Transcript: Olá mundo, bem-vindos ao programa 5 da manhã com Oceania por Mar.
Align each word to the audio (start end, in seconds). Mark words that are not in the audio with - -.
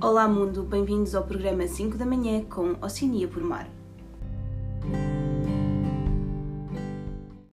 Olá 0.00 0.28
mundo, 0.28 0.62
bem-vindos 0.62 1.12
ao 1.12 1.24
programa 1.24 1.66
5 1.66 1.98
da 1.98 2.06
manhã 2.06 2.44
com 2.44 2.76
Oceania 2.80 3.26
por 3.26 3.42
Mar. 3.42 3.68